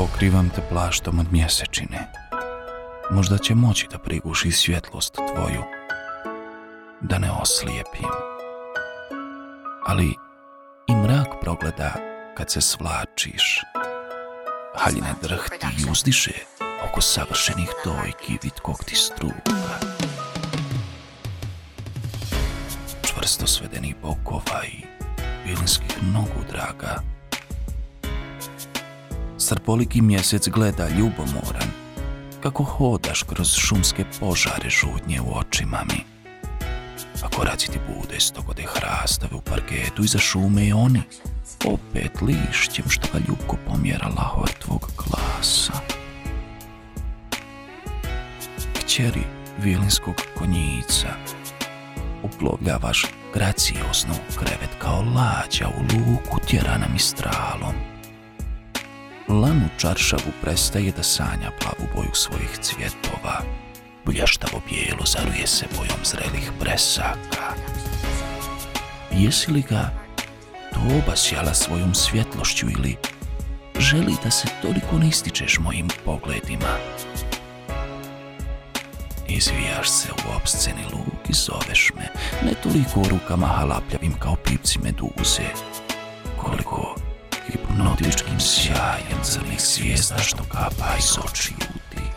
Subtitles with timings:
[0.00, 2.12] Pokrivam te plaštom od mjesečine.
[3.10, 5.62] Možda će moći da priguši svjetlost tvoju,
[7.00, 8.08] da ne oslijepim.
[9.86, 10.14] Ali
[10.88, 11.92] i mrak progleda
[12.36, 13.60] kad se svlačiš.
[14.76, 16.34] Haljine drhti i uzdiše
[16.88, 19.52] oko savršenih dojki vitkog ti struka.
[23.02, 24.84] Čvrsto svedenih bokova i
[25.46, 27.19] vilinskih nogu draga.
[29.50, 31.70] Srpoliki mjesec gleda ljubomoran,
[32.42, 36.04] kako hodaš kroz šumske požare žudnje u očima mi.
[37.22, 41.02] A koraci ti bude stogode hrastave u parketu iza šume i oni,
[41.64, 45.72] opet lišćem što ga ljubko pomjera lahor tvog glasa.
[48.80, 49.24] Kćeri
[49.58, 51.08] vilinskog konjica,
[52.22, 57.89] uplovljavaš graciozno u krevet kao lađa u luku tjerana mistralom
[59.30, 63.42] lanu čaršavu prestaje da sanja plavu boju svojih cvjetova.
[64.04, 67.54] Bljaštavo bijelo zaruje se bojom zrelih presaka.
[69.10, 69.90] Jesi li ga
[70.72, 72.96] to obasjala svojom svjetlošću ili
[73.78, 76.76] želi da se toliko ne ističeš mojim pogledima?
[79.28, 82.08] Izvijaš se u obsceni luk i zoveš me,
[82.44, 85.42] ne toliko rukama halapljavim kao pipci meduze,
[86.36, 86.79] koliko
[88.00, 92.08] hipnotičkim sjajem crnih svijesta što kapa iz oči ljudi.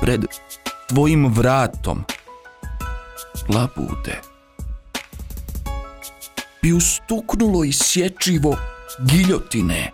[0.00, 0.20] Pred
[0.88, 2.04] tvojim vratom
[3.48, 4.20] labute
[6.62, 8.56] bi ustuknulo i sječivo
[8.98, 9.90] giljotine.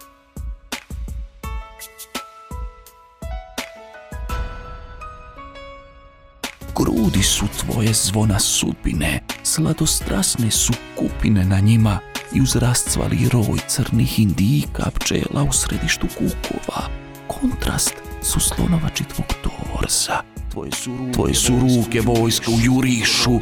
[6.76, 9.22] Grudi su tvoje zvona sudbine,
[9.60, 11.98] sladostrasne su kupine na njima
[12.34, 16.88] i uz rascvali roj crnih indika pčela u središtu kukova.
[17.26, 20.22] Kontrast su slonovači tvog torsa.
[20.52, 23.40] Tvoje su ruke, Tvoje su ruke vojska u jurišu.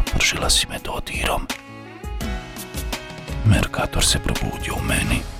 [0.00, 1.46] Opržila si me dodirom.
[3.44, 5.35] Merkator se probudio u meni.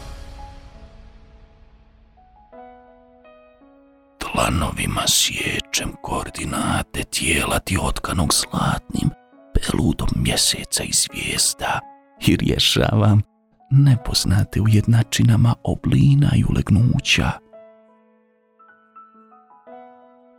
[4.36, 9.10] Dlanovima sječem koordinate tijela ti otkanog zlatnim
[9.54, 11.80] peludom mjeseca i zvijezda
[12.26, 13.22] i rješavam
[13.70, 17.30] nepoznate u jednačinama oblina i ulegnuća.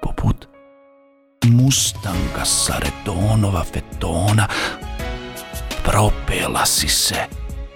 [0.01, 0.47] Poput
[1.43, 4.47] mustanga sa redonova fetona
[5.83, 7.15] propela si se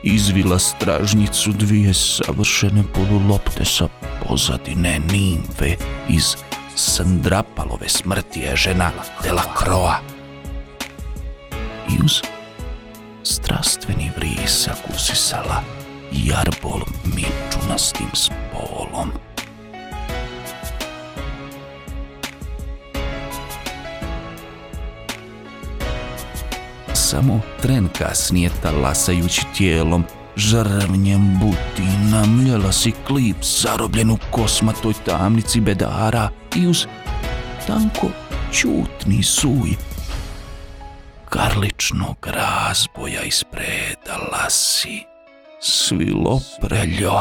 [0.03, 3.87] izvila stražnicu dvije savršene polulopte sa
[4.31, 5.75] pozadine nimfe
[6.09, 6.35] iz
[6.75, 8.91] Sandrapalove smrti je žena
[9.23, 9.95] Delacroa.
[11.89, 12.21] I uz
[13.23, 15.61] strastveni vrisak usisala
[16.11, 19.11] jarbol mičunastim spolom.
[26.93, 30.05] Samo tren kasnije talasajući tijelom
[30.35, 36.85] žrvnjem butina mljela si klip zarobljen u kosmatoj tamnici bedara i uz
[37.67, 38.07] tanko
[38.51, 39.75] čutni suj
[41.29, 45.03] karličnog razboja ispredala si
[45.59, 47.19] svilo preljo.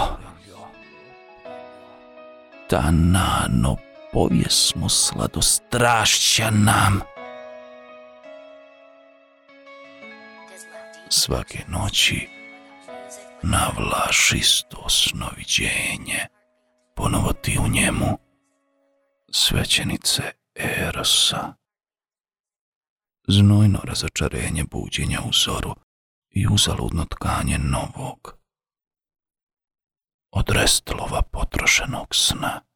[2.69, 3.77] Tanano
[4.13, 7.01] povjesmo sladostrašća nam.
[11.09, 12.40] Svake noći
[13.43, 16.27] navlašisto snoviđenje,
[16.97, 18.19] ponovo ti u njemu
[19.33, 20.23] svećenice
[20.55, 21.55] Erosa.
[23.29, 25.75] Znojno razočarenje buđenja u zoru
[26.31, 28.39] i uzaludno tkanje novog,
[30.31, 32.70] od restlova potrošenog sna.